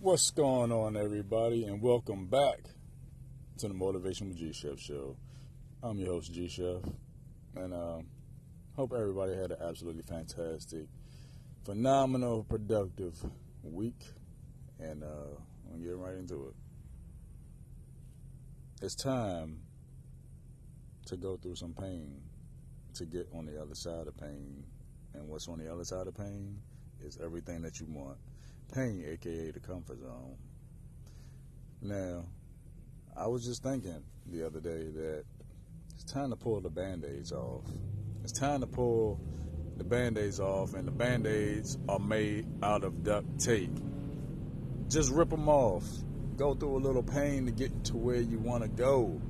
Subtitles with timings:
[0.00, 2.60] What's going on, everybody, and welcome back
[3.58, 5.16] to the Motivation with G Chef show.
[5.82, 6.82] I'm your host, G Chef,
[7.56, 7.98] and uh,
[8.76, 10.86] hope everybody had an absolutely fantastic,
[11.64, 13.16] phenomenal, productive
[13.64, 14.04] week.
[14.78, 15.34] And uh,
[15.74, 16.54] I'm get right into it.
[18.80, 19.62] It's time
[21.06, 22.22] to go through some pain
[22.94, 24.62] to get on the other side of pain.
[25.14, 26.60] And what's on the other side of pain
[27.04, 28.18] is everything that you want.
[28.74, 30.36] Pain, aka the comfort zone.
[31.80, 32.24] Now,
[33.16, 35.24] I was just thinking the other day that
[35.94, 37.64] it's time to pull the band aids off.
[38.22, 39.20] It's time to pull
[39.78, 43.76] the band aids off, and the band aids are made out of duct tape.
[44.88, 45.84] Just rip them off.
[46.36, 49.20] Go through a little pain to get to where you want to go.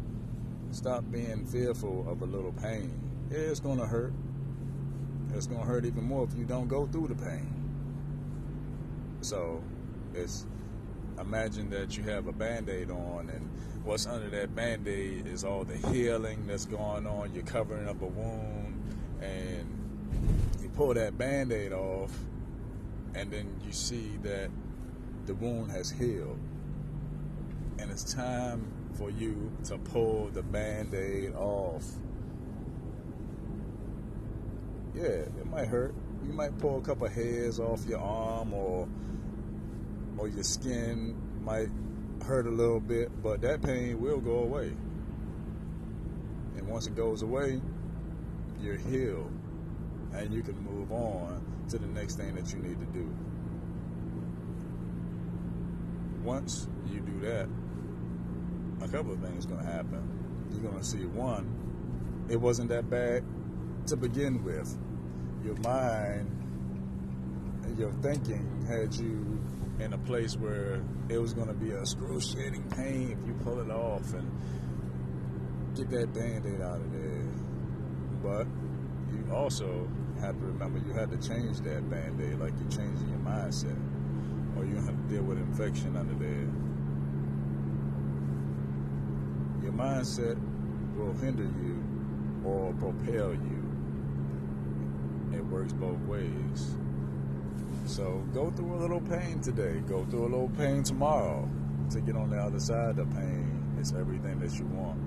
[0.73, 2.93] Stop being fearful of a little pain.
[3.31, 4.13] Yeah, it's going to hurt.
[5.35, 7.58] It's going to hurt even more if you don't go through the pain.
[9.21, 9.63] So,
[10.15, 10.47] it's
[11.21, 13.51] imagine that you have a band-aid on and
[13.85, 17.35] what's under that band-aid is all the healing that's going on.
[17.35, 19.67] You're covering up a wound and
[20.63, 22.13] you pull that band-aid off
[23.15, 24.51] and then you see that
[25.27, 26.39] the wound has healed.
[27.79, 31.85] And it's time for you to pull the band-aid off.
[34.95, 35.95] Yeah it might hurt
[36.27, 38.89] you might pull a couple hairs off your arm or
[40.19, 41.69] or your skin might
[42.25, 44.75] hurt a little bit, but that pain will go away.
[46.57, 47.61] And once it goes away,
[48.61, 49.31] you're healed
[50.13, 53.15] and you can move on to the next thing that you need to do.
[56.23, 57.49] Once you do that,
[58.83, 60.03] a couple of things going to happen.
[60.51, 63.23] You're going to see one, it wasn't that bad
[63.87, 64.77] to begin with.
[65.45, 66.31] Your mind,
[67.79, 69.41] your thinking had you
[69.79, 73.61] in a place where it was going to be a excruciating pain if you pull
[73.61, 74.31] it off and
[75.77, 77.23] get that band-aid out of there.
[78.23, 78.47] But
[79.13, 79.89] you also
[80.21, 83.79] have to remember you had to change that band-aid like you're changing your mindset.
[84.57, 86.49] Or you have to deal with infection under there.
[89.63, 90.37] Your mindset
[90.97, 91.81] will hinder you
[92.45, 93.68] or propel you.
[95.35, 96.75] It works both ways.
[97.87, 99.81] So go through a little pain today.
[99.89, 101.49] Go through a little pain tomorrow.
[101.91, 105.01] To get on the other side of pain is everything that you want.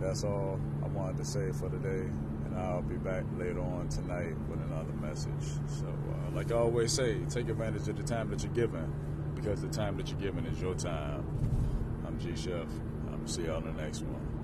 [0.00, 2.06] That's all I wanted to say for today.
[2.44, 5.58] And I'll be back later on tonight with another message.
[5.66, 8.92] So, uh, like I always say, take advantage of the time that you're given
[9.34, 11.24] because the time that you're given is your time.
[12.06, 12.66] I'm G Chef.
[13.12, 14.41] I'm see y'all in the next one.